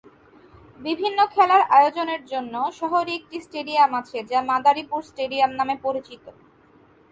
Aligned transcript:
বিভিন্ন 0.79 1.19
খেলার 1.33 1.61
আয়োজনের 1.77 2.21
জন্য 2.31 2.53
শহরে 2.79 3.11
একটি 3.15 3.37
স্টেডিয়াম 3.45 3.91
আছে 4.01 4.17
যা 4.31 4.39
মাদারীপুর 4.51 5.01
স্টেডিয়াম 5.09 5.51
নামে 5.59 5.75
পরিচিত। 5.85 6.23